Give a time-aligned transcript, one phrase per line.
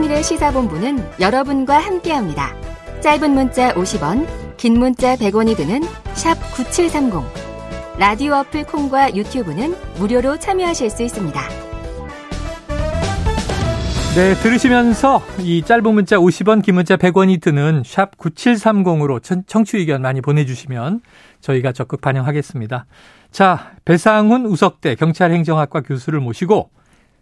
[0.00, 2.54] 최영일의 시사본부는 여러분과 함께합니다.
[3.00, 4.26] 짧은 문자 50원,
[4.56, 5.82] 긴 문자 100원이 드는
[6.14, 7.20] 샵 9730.
[7.98, 11.40] 라디오 어플 콩과 유튜브는 무료로 참여하실 수 있습니다.
[14.14, 20.22] 네, 들으시면서 이 짧은 문자 50원, 긴 문자 100원이 드는 샵 9730으로 청취 의견 많이
[20.22, 21.00] 보내주시면
[21.40, 22.86] 저희가 적극 반영하겠습니다.
[23.30, 26.70] 자, 배상훈 우석대 경찰행정학과 교수를 모시고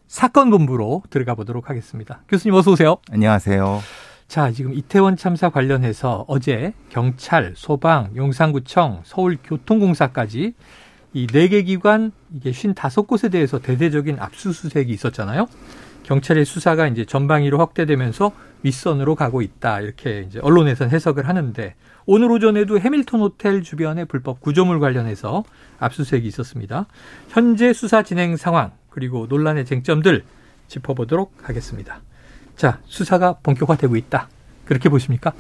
[0.09, 2.23] 사건 본부로 들어가 보도록 하겠습니다.
[2.29, 2.97] 교수님 어서 오세요.
[3.13, 3.81] 안녕하세요.
[4.27, 10.55] 자, 지금 이태원 참사 관련해서 어제 경찰, 소방, 용산구청, 서울교통공사까지
[11.15, 15.47] 이 네 개 기관 이게 55곳에 대해서 대대적인 압수수색이 있었잖아요.
[16.05, 18.33] 경찰의 수사가 이제 전방위로 확대되면서
[18.63, 19.81] 윗선으로 가고 있다.
[19.81, 21.75] 이렇게 이제 언론에서는 해석을 하는데
[22.07, 25.45] 오늘 오전에도 해밀턴 호텔 주변의 불법 구조물 관련해서
[25.79, 26.87] 압수수색이 있었습니다.
[27.29, 30.25] 현재 수사 진행 상황 그리고 논란의 쟁점들
[30.67, 32.01] 짚어보도록 하겠습니다.
[32.57, 34.29] 자, 수사가 본격화되고 있다.
[34.65, 35.33] 그렇게 보십니까?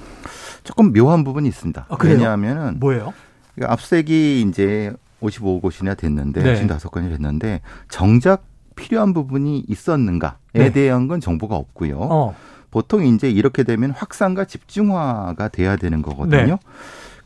[0.62, 1.86] 조금 묘한 부분이 있습니다.
[1.88, 3.12] 아, 왜냐하면은 뭐예요?
[3.60, 6.66] 압색이 이제 55곳이나 됐는데 네.
[6.66, 8.44] 55건이 됐는데 정작
[8.76, 10.70] 필요한 부분이 있었는가에 네.
[10.70, 11.98] 대한 건 정보가 없고요.
[11.98, 12.36] 어.
[12.70, 16.46] 보통 이제 이렇게 되면 확산과 집중화가 돼야 되는 거거든요.
[16.46, 16.56] 네.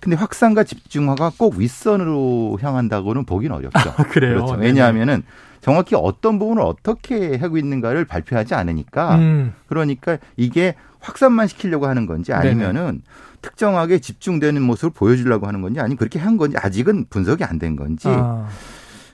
[0.02, 3.90] 근데 확산과 집중화가 꼭 윗선으로 향한다고는 보기는 어렵죠.
[3.96, 4.34] 아, 그래요.
[4.44, 4.54] 그렇죠.
[4.54, 5.22] 왜냐하면은
[5.60, 9.54] 정확히 어떤 부분을 어떻게 하고 있는가를 발표하지 않으니까 음.
[9.68, 12.98] 그러니까 이게 확산만 시키려고 하는 건지 아니면은 네네.
[13.42, 18.08] 특정하게 집중되는 모습을 보여주려고 하는 건지 아니면 그렇게 한 건지 아직은 분석이 안 된 건지
[18.10, 18.48] 아.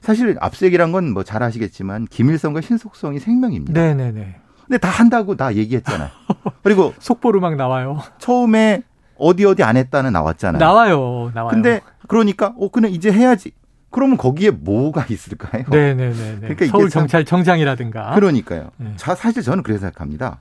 [0.00, 3.78] 사실 압색이란 건 뭐 잘 아시겠지만 기밀성과 신속성이 생명입니다.
[3.78, 4.36] 네네네.
[4.66, 6.08] 근데 다 한다고 다 얘기했잖아요.
[6.62, 8.00] 그리고 속보로 막 나와요.
[8.18, 8.82] 처음에
[9.18, 10.58] 어디 어디 안 했다는 나왔잖아요.
[10.58, 11.30] 나와요.
[11.34, 11.50] 나와요.
[11.50, 13.52] 근데 그러니까 어 그냥 이제 해야지.
[13.90, 15.64] 그러면 거기에 뭐가 있을까요?
[15.70, 16.38] 네네네.
[16.40, 18.14] 그러니까 서울 경찰청장이라든가.
[18.14, 18.70] 그러니까요.
[18.76, 18.92] 네.
[18.96, 20.40] 자 사실 저는 그렇게 생각합니다.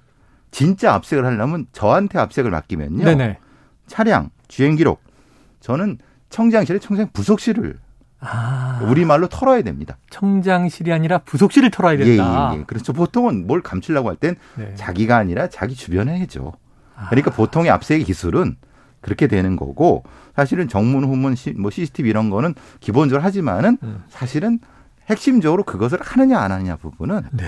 [0.51, 3.03] 진짜 압색을 하려면 저한테 압색을 맡기면요.
[3.03, 3.37] 네네.
[3.87, 5.01] 차량, 주행 기록,
[5.61, 5.97] 저는
[6.29, 7.77] 청장실에 청장 부속실을
[8.19, 8.81] 아.
[8.83, 9.97] 우리말로 털어야 됩니다.
[10.09, 12.49] 청장실이 아니라 부속실을 털어야 된다.
[12.51, 12.63] 예, 예, 예.
[12.65, 12.93] 그렇죠.
[12.93, 14.73] 보통은 뭘 감추려고 할땐 네.
[14.75, 16.53] 자기가 아니라 자기 주변에 해죠.
[17.09, 17.35] 그러니까 아.
[17.35, 18.57] 보통의 압색의 기술은
[19.07, 20.03] 그렇게 되는 거고
[20.35, 24.03] 사실은 정문, 후문, 뭐 CCTV 이런 거는 기본적으로 하지만은 음.
[24.09, 24.59] 사실은
[25.09, 27.45] 핵심적으로 그것을 하느냐 안 하느냐 부분은 네.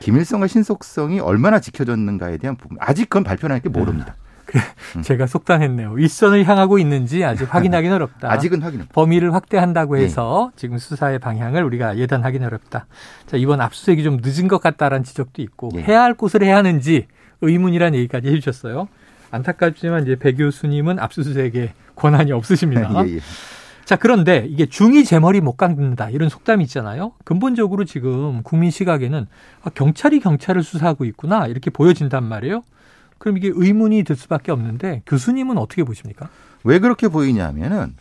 [0.00, 4.16] 기밀성과 신속성이 얼마나 지켜졌는가에 대한 부분 아직 그건 발표할 게 모릅니다.
[4.46, 4.58] 그
[4.96, 5.02] 음.
[5.02, 5.92] 제가 속단했네요.
[5.92, 8.32] 윗선을 향하고 있는지 아직 확인하기는 어렵다.
[8.32, 8.86] 아직은 확인.
[8.90, 10.04] 범위를 확대한다고 네.
[10.04, 10.56] 해서 네.
[10.56, 12.86] 지금 수사의 방향을 우리가 예단하기는 어렵다.
[13.26, 15.82] 자 이번 압수수색이 좀 늦은 것 같다라는 지적도 있고 네.
[15.82, 17.06] 해야 할 곳을 해야 하는지
[17.42, 18.88] 의문이라는 얘기까지 해주셨어요.
[19.32, 23.02] 안타깝지만 이제 배 교수님은 압수수색에 권한이 없으십니다.
[23.08, 23.20] 예, 예.
[23.84, 26.10] 자, 그런데 이게 중이 제 머리 못 깎는다.
[26.10, 27.12] 이런 속담이 있잖아요.
[27.24, 29.26] 근본적으로 지금 국민 시각에는
[29.64, 31.48] 아, 경찰이 경찰을 수사하고 있구나.
[31.48, 32.62] 이렇게 보여진단 말이에요.
[33.18, 36.28] 그럼 이게 의문이 들 수밖에 없는데 교수님은 어떻게 보십니까?
[36.64, 37.94] 왜 그렇게 보이냐면은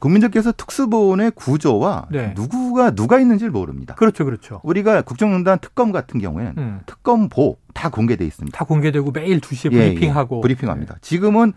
[0.00, 2.32] 국민들께서 특수본의 구조와 네.
[2.36, 3.94] 누구가 누가 있는지를 모릅니다.
[3.94, 4.60] 그렇죠, 그렇죠.
[4.62, 6.80] 우리가 국정농단 특검 같은 경우에는 음.
[6.86, 8.56] 특검보 다 공개돼 있습니다.
[8.56, 10.94] 다 공개되고 매일 2시에 예, 브리핑하고 예, 브리핑합니다.
[10.94, 11.00] 네.
[11.00, 11.52] 지금은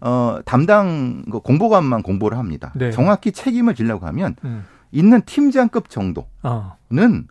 [0.00, 2.72] 어 담당 그 공보관만 공보를 합니다.
[2.76, 2.90] 네.
[2.92, 4.64] 정확히 책임을 지려고 하면 음.
[4.92, 6.76] 있는 팀장급 정도는 어.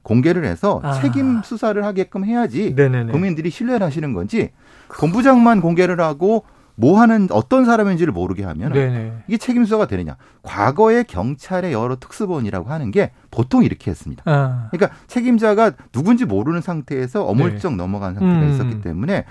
[0.03, 0.93] 공개를 해서 아.
[0.93, 3.11] 책임 수사를 하게끔 해야지 네네네.
[3.11, 4.51] 국민들이 신뢰를 하시는 건지
[4.89, 6.43] 본부장만 공개를 하고
[6.79, 9.23] 뭐 하는 어떤 사람인지를 모르게 하면 네네.
[9.27, 10.15] 이게 책임 수사가 되느냐.
[10.43, 14.21] 과거에 경찰의 여러 특수본이라고 하는 게 보통 이렇게 했습니다.
[14.27, 14.67] 아.
[14.71, 17.77] 그러니까 책임자가 누군지 모르는 상태에서 어물쩍 네.
[17.77, 18.53] 넘어간 상태가 음.
[18.53, 19.25] 있었기 때문에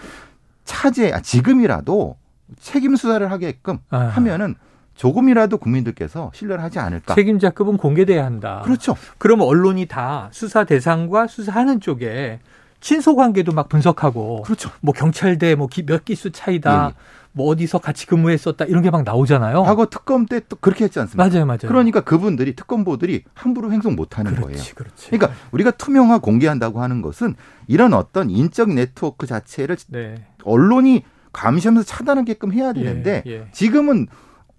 [0.65, 2.17] 차제 아, 지금이라도
[2.59, 3.99] 책임 수사를 하게끔 아.
[3.99, 4.56] 하면은
[4.97, 7.15] 조금이라도 국민들께서 신뢰를 하지 않을까.
[7.15, 8.62] 책임자급은 공개돼야 한다.
[8.65, 8.97] 그렇죠.
[9.19, 12.41] 그럼 언론이 다 수사 대상과 수사하는 쪽에
[12.81, 14.70] 친소 관계도 막 분석하고 그렇죠.
[14.81, 16.84] 뭐 경찰대 뭐 몇 기수 차이다.
[16.84, 16.94] 예, 예.
[17.32, 19.62] 뭐 어디서 같이 근무했었다 이런 게 막 나오잖아요.
[19.64, 21.28] 과거 특검 때 또 그렇게 했지 않습니까?
[21.28, 21.58] 맞아요, 맞아요.
[21.69, 24.58] 그러니까 그분들이 특검보들이 함부로 행동 못 하는 거예요.
[24.75, 25.11] 그렇지.
[25.11, 27.34] 그러니까 우리가 투명화 공개한다고 하는 것은
[27.67, 30.14] 이런 어떤 인적 네트워크 자체를 네.
[30.44, 31.02] 언론이
[31.32, 33.46] 감시하면서 차단하게끔 해야 되는데 예, 예.
[33.52, 34.06] 지금은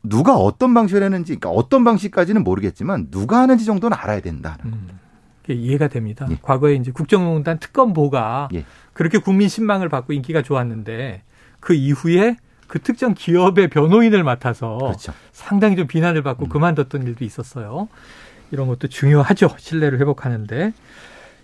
[0.03, 4.71] 누가 어떤 방식을 했는지, 그러니까 어떤 방식까지는 모르겠지만 누가 하는지 정도는 알아야 된다는 음.
[4.71, 4.93] 겁니다.
[5.53, 6.27] 이해가 됩니다.
[6.29, 6.37] 예.
[6.41, 8.65] 과거에 이제 국정농단 특검보가 예.
[8.93, 11.23] 그렇게 국민 신망을 받고 인기가 좋았는데
[11.59, 15.13] 그 이후에 그 특정 기업의 변호인을 맡아서 그렇죠.
[15.31, 16.49] 상당히 좀 비난을 받고 음.
[16.49, 17.87] 그만뒀던 일도 있었어요.
[18.51, 19.55] 이런 것도 중요하죠.
[19.57, 20.73] 신뢰를 회복하는데.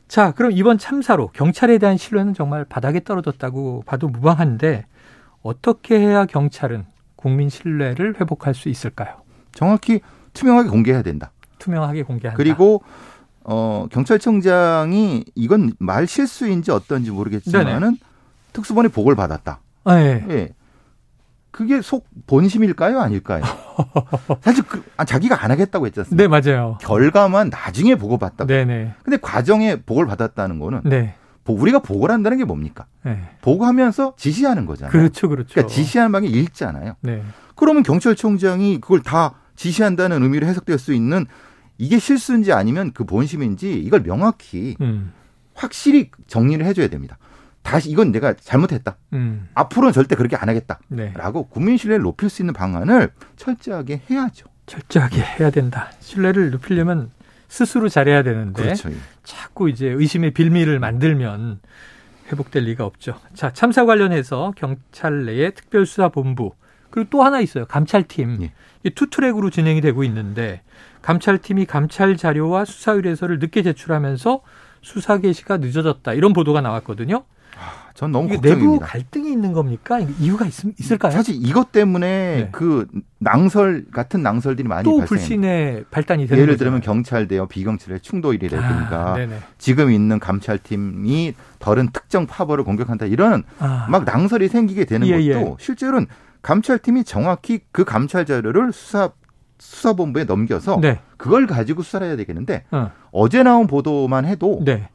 [0.07, 4.85] 자, 그럼 이번 참사로 경찰에 대한 신뢰는 정말 바닥에 떨어졌다고 봐도 무방한데
[5.41, 6.85] 어떻게 해야 경찰은
[7.15, 9.21] 국민 신뢰를 회복할 수 있을까요?
[9.53, 10.01] 정확히
[10.33, 11.31] 투명하게 공개해야 된다.
[11.59, 12.37] 투명하게 공개한다.
[12.37, 12.83] 그리고
[13.45, 17.97] 어 경찰청장이 이건 말 실수인지 어떤지 모르겠지만은
[18.53, 19.59] 특수본이 보고를 받았다.
[19.85, 20.25] 네.
[20.29, 20.49] 예.
[21.51, 23.43] 그게 속 본심일까요, 아닐까요?
[24.41, 26.23] 사실 그, 아, 자기가 안 하겠다고 했지 않습니까?
[26.23, 26.79] 네, 맞아요.
[26.81, 28.47] 결과만 나중에 보고받다.
[28.47, 28.95] 네네.
[29.03, 31.13] 근데 과정에 보고를 받았다는 거는 네.
[31.45, 32.87] 우리가 보고를 한다는 게 뭡니까?
[33.03, 33.19] 네.
[33.41, 34.91] 보고하면서 지시하는 거잖아요.
[34.91, 35.53] 그렇죠, 그렇죠.
[35.53, 36.95] 그러니까 지시하는 방이 읽잖아요.
[37.01, 37.23] 네.
[37.55, 41.27] 그러면 경찰청장이 그걸 다 지시한다는 의미로 해석될 수 있는
[41.77, 45.11] 이게 실수인지 아니면 그 본심인지 이걸 명확히 음.
[45.53, 47.17] 확실히 정리를 해줘야 됩니다.
[47.61, 48.97] 다시 이건 내가 잘못했다.
[49.13, 49.47] 음.
[49.53, 50.79] 앞으로는 절대 그렇게 안 하겠다.
[50.89, 51.13] 네.
[51.15, 54.47] 라고 국민 신뢰를 높일 수 있는 방안을 철저하게 해야죠.
[54.65, 55.91] 철저하게 해야 된다.
[55.99, 57.09] 신뢰를 높이려면
[57.47, 58.89] 스스로 잘해야 되는데 그렇죠.
[59.23, 61.59] 자꾸 이제 의심의 빌미를 만들면
[62.31, 63.19] 회복될 리가 없죠.
[63.33, 66.53] 자, 참사 관련해서 경찰 내의 특별수사본부
[66.93, 67.65] 그리고 또 하나 있어요.
[67.65, 68.37] 감찰팀.
[68.43, 68.51] 예.
[68.83, 70.61] 이 two track으로 진행이 되고 있는데
[71.01, 74.41] 감찰팀이 감찰 자료와 수사 의뢰서를 늦게 제출하면서
[74.83, 76.13] 수사 개시가 늦어졌다.
[76.13, 77.23] 이런 보도가 나왔거든요.
[77.95, 78.55] 전 너무 걱정입니다.
[78.55, 79.99] 내부 갈등이 있는 겁니까?
[80.19, 80.53] 이유가 있,
[80.91, 82.49] 을까요 사실 이것 때문에 네.
[82.51, 82.87] 그
[83.19, 89.27] 낭설 같은 낭설들이 많이 또 불신의 발단이 되는 예를 들면 경찰대와 비경찰의 충돌이 라든가 아,
[89.57, 93.87] 지금 있는 감찰팀이 다른 특정 파벌을 공격한다 이런 아.
[93.89, 95.55] 막 낭설이 생기게 되는 예, 것도 예.
[95.59, 96.07] 실제로는
[96.43, 99.09] 감찰팀이 정확히 그 감찰 자료를 수사
[99.57, 100.99] 수사본부에 넘겨서 네.
[101.17, 103.29] 그걸 가지고 수사를 해야 되겠는데 어.
[103.29, 104.89] 제 나온 보도만 해도 네.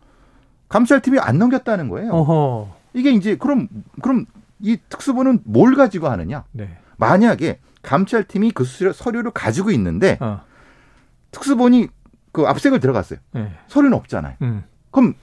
[0.68, 2.12] 감찰팀이 안 넘겼다는 거예요.
[2.12, 2.76] 어허.
[2.92, 3.68] 이게 이제 그럼
[4.02, 4.26] 그럼
[4.60, 6.44] 이 특수본은 뭘 가지고 하느냐?
[6.52, 6.78] 네.
[6.98, 10.42] 만약에 감찰팀이 그 서류를 가지고 있는데 어.
[11.30, 11.88] 특수본이
[12.32, 13.18] 그 압색을 들어갔어요.
[13.32, 13.52] 네.
[13.68, 14.36] 서류는 없잖아요.
[14.42, 14.64] 음.
[14.90, 15.14] 그럼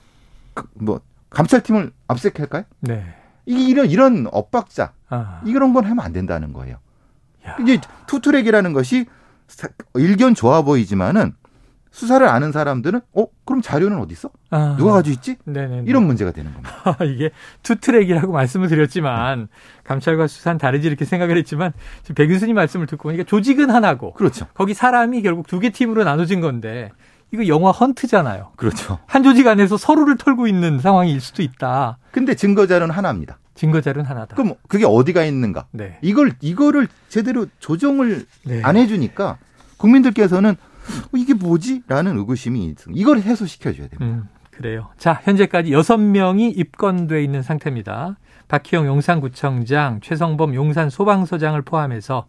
[0.54, 1.00] 그 뭐
[1.30, 2.64] 감찰팀을 압색할까요?
[2.80, 3.04] 네.
[3.46, 5.40] 이런 이런 엇박자 아.
[5.44, 6.76] 이런 건 하면 안 된다는 거예요.
[7.46, 7.56] 야.
[7.62, 9.06] 이제 투트랙이라는 것이
[9.94, 11.32] 일견 좋아 보이지만은
[11.92, 14.28] 수사를 아는 사람들은 어 그럼 자료는 어디 있어?
[14.50, 14.74] 아.
[14.76, 15.36] 누가 가지고 있지?
[15.44, 15.84] 네네네.
[15.86, 16.96] 이런 문제가 되는 겁니다.
[17.06, 17.30] 이게
[17.62, 19.48] two track이라고 말씀을 드렸지만
[19.84, 21.72] 감찰과 수사는 다르지 이렇게 생각을 했지만
[22.02, 24.46] 지금 백 교수님 말씀을 듣고 보니까 조직은 하나고 그렇죠.
[24.52, 26.90] 거기 사람이 결국 두 개 팀으로 나눠진 건데
[27.32, 28.52] 이거 영화 헌트잖아요.
[28.56, 28.98] 그렇죠.
[29.06, 31.98] 한 조직 안에서 서로를 털고 있는 상황일 수도 있다.
[32.12, 33.38] 근데 증거 자료는 하나입니다.
[33.54, 34.36] 증거 자료는 하나다.
[34.36, 35.66] 그럼 그게 어디가 있는가?
[35.72, 35.98] 네.
[36.02, 38.60] 이걸 이거를 제대로 조정을 네.
[38.62, 39.38] 안 해 주니까
[39.78, 41.82] 국민들께서는 어, 이게 뭐지?
[41.88, 43.00] 라는 의구심이 있습니다.
[43.00, 44.04] 이걸 해소시켜 줘야 됩니다.
[44.04, 44.88] 음, 그래요.
[44.98, 48.16] 자, 현재까지 여섯 명이 입건돼 있는 상태입니다.
[48.48, 52.26] 박희영 용산구청장, 최성범 용산 소방서장을 포함해서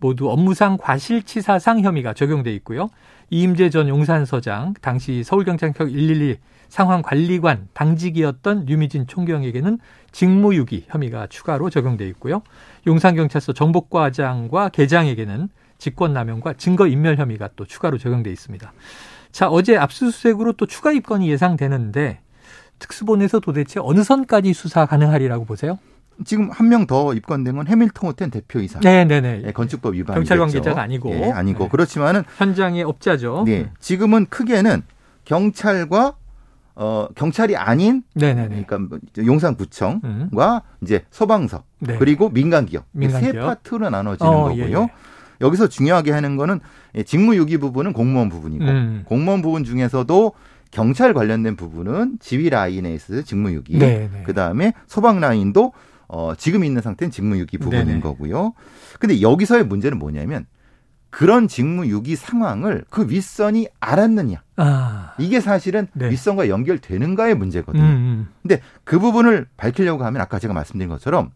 [0.00, 2.88] 모두 업무상 과실치사상 혐의가 적용돼 있고요.
[3.30, 6.38] 이임재 전 용산서장, 당시 서울경찰청 112
[6.68, 9.78] 상황관리관 당직이었던 유미진 총경에게는
[10.12, 12.42] 직무유기 혐의가 추가로 적용돼 있고요.
[12.86, 15.48] 용산경찰서 정복과장과 계장에게는
[15.78, 18.72] 직권남용과 증거인멸 혐의가 또 추가로 적용돼 있습니다.
[19.32, 22.20] 자, 어제 압수수색으로 또 추가 입건이 예상되는데
[22.78, 25.78] 특수본에서 도대체 어느 선까지 수사 가능하리라고 보세요?
[26.24, 28.80] 지금 한 명 더 입건된 건 해밀턴 호텔 대표이사.
[28.80, 29.38] 네 네네.
[29.44, 30.14] 네, 건축법 위반.
[30.14, 31.10] 경찰 관계자가 아니고.
[31.10, 31.64] 네, 아니고.
[31.64, 31.68] 네.
[31.70, 32.24] 그렇지만은.
[32.36, 33.44] 현장의 업자죠.
[33.46, 33.70] 네.
[33.80, 34.82] 지금은 크게는
[35.24, 36.14] 경찰과
[36.76, 38.48] 어, 경찰이 아닌 네네네.
[38.48, 40.28] 그러니까 뭐 용산구청과 음.
[40.82, 41.96] 이제 소방서 네.
[41.98, 44.64] 그리고 민간기업, 민간기업 세 파트로 나눠지는 어, 거고요.
[44.64, 44.88] 예, 예.
[45.42, 46.60] 여기서 중요하게 하는 거는
[47.04, 49.02] 직무유기 부분은 공무원 부분이고 음.
[49.06, 50.32] 공무원 부분 중에서도
[50.70, 53.78] 경찰 관련된 부분은 지휘 라인에 있어서 직무유기.
[53.78, 54.22] 네, 네.
[54.24, 55.72] 그 다음에 소방 라인도
[56.12, 58.00] 어, 지금 있는 상태는 직무유기 부분인 네네.
[58.00, 58.54] 거고요.
[58.98, 60.46] 근데 여기서의 문제는 뭐냐면
[61.08, 64.42] 그런 직무유기 상황을 그 윗선이 알았느냐.
[64.56, 65.14] 아.
[65.18, 66.10] 이게 사실은 네.
[66.10, 67.82] 윗선과 연결되는가의 문제거든요.
[67.82, 68.28] 음, 음.
[68.42, 71.30] 근데 그 부분을 밝히려고 하면 아까 제가 말씀드린 것처럼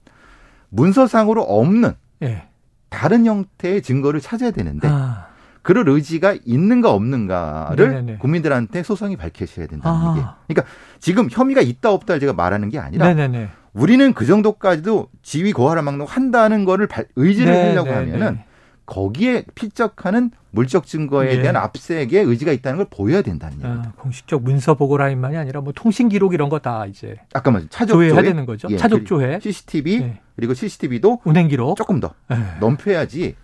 [0.70, 2.48] 문서상으로 없는 네.
[2.88, 5.28] 다른 형태의 증거를 찾아야 되는데 아.
[5.62, 8.18] 그럴 의지가 있는가 없는가를 네네네.
[8.18, 10.10] 국민들한테 소상히 밝혀셔야 된다는 아.
[10.10, 10.34] 얘기예요.
[10.48, 13.50] 그러니까 지금 혐의가 있다 없다 제가 말하는 게 아니라 네네네.
[13.74, 17.68] 우리는 그 정도까지도 지위 고하를 막는 한다는 거를 의지를 네네네.
[17.70, 18.38] 하려고 하면은
[18.86, 21.42] 거기에 필적하는 물적 증거에 네.
[21.42, 23.88] 대한 압색의 의지가 있다는 걸 보여야 된다는 아, 얘기입니다.
[23.96, 27.66] 아, 공식적 문서 보고 라인만이 아니라 뭐 통신 기록 이런 거 다 이제 아까 말
[27.68, 28.68] 차적 조회해야 되는 거죠.
[28.70, 30.20] 예, 차적 조회, CCTV 네.
[30.36, 32.36] 그리고 CCTV도 운행 기록 조금 더 네.
[32.60, 33.34] 넘겨야지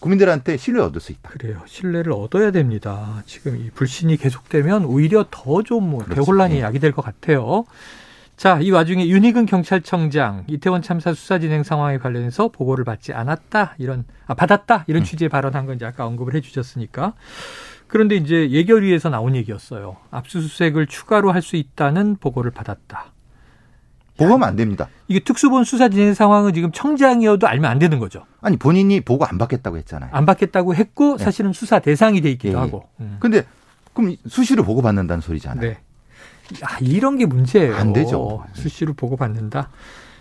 [0.00, 1.30] 국민들한테 신뢰를 얻을 수 있다.
[1.30, 1.60] 그래요.
[1.66, 3.22] 신뢰를 얻어야 됩니다.
[3.24, 6.60] 지금 이 불신이 계속되면 오히려 더 좀뭐 대혼란이 네.
[6.60, 7.64] 야기될 것 같아요.
[8.38, 14.04] 자, 이 와중에 윤희근 경찰청장 이태원 참사 수사 진행 상황에 관련해서 보고를 받지 않았다 이런
[14.28, 15.04] 아 받았다 이런 음.
[15.04, 17.14] 취지의 발언한 건 이제 아까 언급을 해주셨으니까
[17.88, 19.96] 그런데 이제 예결위에서 나온 얘기였어요.
[20.12, 23.06] 압수수색을 추가로 할 수 있다는 보고를 받았다.
[24.18, 24.88] 보고하면 안 됩니다.
[25.08, 28.24] 이게 특수본 수사 진행 상황은 지금 청장이어도 알면 안 되는 거죠.
[28.40, 30.10] 아니 본인이 보고 안 받겠다고 했잖아요.
[30.12, 31.24] 안 받겠다고 했고 네.
[31.24, 32.64] 사실은 수사 대상이 돼 있기도 예, 예.
[32.64, 32.88] 하고.
[33.00, 33.16] 음.
[33.18, 33.44] 근데
[33.94, 35.60] 그럼 수시로 보고 받는다는 소리잖아요.
[35.60, 35.78] 네.
[36.62, 37.74] 아, 이런 게 문제예요.
[37.76, 38.44] 안 되죠.
[38.54, 39.70] 수시로 보고받는다.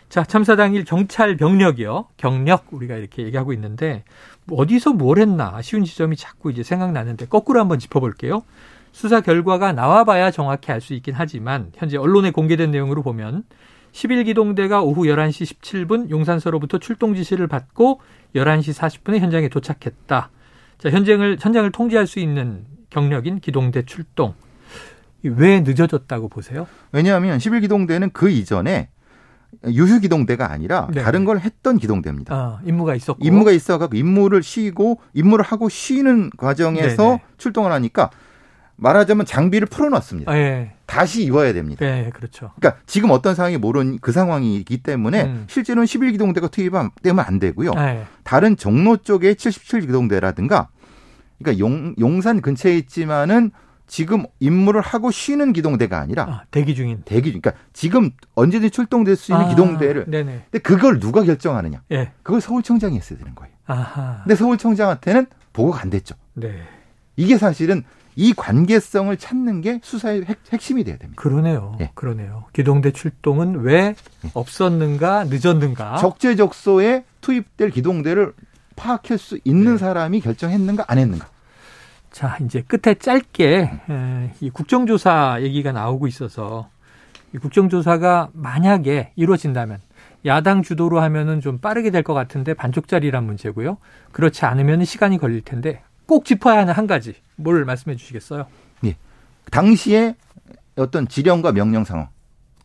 [0.10, 2.08] 자, 참사 당일 경찰 병력이요.
[2.18, 4.04] 경력 우리가 이렇게 얘기하고 있는데
[4.50, 8.44] 어디서 뭘 했나 아쉬운 지점이 자꾸 이제 생각나는데 거꾸로 한번 짚어볼게요.
[8.94, 13.44] 수사 결과가 나와봐야 정확히 알 수 있긴 하지만 현재 언론에 공개된 내용으로 보면
[13.92, 18.00] 11기동대가 오후 11시 17분 용산서로부터 출동 지시를 받고
[18.36, 20.30] 11시 40분에 현장에 도착했다.
[20.78, 24.36] 자, 현장을 현장을 통제할 수 있는 경력인 기동대 출동.
[25.24, 26.68] 왜 늦어졌다고 보세요?
[26.92, 28.90] 왜냐하면 11기동대는 그 이전에
[29.66, 31.02] 유휴 기동대가 아니라 네.
[31.02, 32.36] 다른 걸 했던 기동대입니다.
[32.36, 37.22] 아, 임무가 있었고 임무가 있어갖고 임무를 쉬고 임무를 하고 쉬는 과정에서 네네.
[37.38, 38.10] 출동을 하니까
[38.76, 40.32] 말하자면 장비를 풀어놨습니다.
[40.32, 40.74] 네.
[40.86, 41.84] 다시 입어야 됩니다.
[41.84, 42.52] 네, 그렇죠.
[42.56, 45.44] 그러니까 지금 어떤 상황이 모르는 그 상황이기 때문에 음.
[45.48, 47.74] 실제로는 11기동대가 투입되면 안 되고요.
[47.74, 48.06] 네.
[48.24, 50.68] 다른 종로 쪽에 77기동대라든가
[51.40, 53.52] 그러니까 용, 용산 근처에 있지만은
[53.88, 57.42] 지금 임무를 하고 쉬는 기동대가 아니라 아, 대기 중인 대기 중.
[57.42, 60.06] 그러니까 지금 언제든지 출동될 수 있는 아, 기동대를.
[60.08, 60.44] 네네.
[60.52, 61.82] 근데 그걸 누가 결정하느냐?
[61.92, 62.12] 예.
[62.22, 63.54] 그걸 서울청장이 했어야 되는 거예요.
[63.66, 64.20] 아하.
[64.24, 66.16] 근데 서울청장한테는 보고가 안 됐죠.
[66.34, 66.62] 네.
[67.16, 67.84] 이게 사실은
[68.16, 71.22] 이 관계성을 찾는 게 수사의 핵, 심이 돼야 됩니다.
[71.22, 71.78] 그러네요.
[71.80, 71.92] 예.
[71.94, 72.46] 그러네요.
[72.52, 74.32] 기동대 출동은 왜 예.
[74.34, 75.98] 없었는가, 늦었는가?
[75.98, 78.34] 적재적소에 투입될 기동대를
[78.76, 79.78] 파악할 수 있는 네.
[79.78, 81.28] 사람이 결정했는가, 안 했는가?
[82.18, 83.48] 자, 이제 끝에 짧게
[83.92, 86.68] 에, 이 국정조사 얘기가 나오고 있어서
[87.32, 89.78] 이 국정조사가 만약에 이루어진다면
[90.26, 93.78] 야당 주도로 하면은 좀 빠르게 될 것 같은데 반쪽짜리란 문제고요.
[94.14, 98.48] 그렇지 않으면 시간이 걸릴 텐데 꼭 짚어야 하는 한 가지 뭘 말씀해 주시겠어요?
[98.86, 98.96] 예.
[99.52, 100.16] 당시에
[100.76, 102.08] 어떤 지령과 명령 상황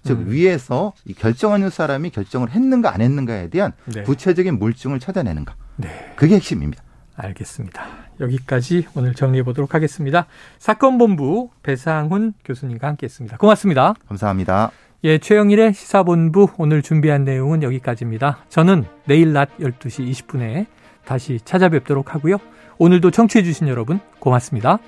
[0.02, 0.30] 즉 음.
[0.30, 4.02] 위에서 이 결정하는 사람이 결정을 했는가 안 했는가에 대한 네.
[4.04, 5.56] 구체적인 물증을 찾아내는가.
[5.76, 6.14] 네.
[6.16, 6.82] 그게 핵심입니다.
[7.16, 7.84] 알겠습니다.
[8.20, 10.26] 여기까지 오늘 정리해 보도록 하겠습니다.
[10.58, 13.36] 사건 본부 배상훈 교수님과 함께했습니다.
[13.36, 13.94] 고맙습니다.
[14.08, 14.70] 감사합니다.
[15.04, 18.44] 예, 최영일의 시사본부 오늘 준비한 내용은 여기까지입니다.
[18.48, 20.66] 저는 내일 낮 12시 20분에
[21.04, 22.36] 다시 찾아뵙도록 하고요.
[22.78, 24.78] 오늘도 청취해 주신 여러분 고맙습니다.